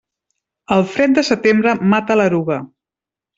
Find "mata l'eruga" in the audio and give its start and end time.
1.93-2.59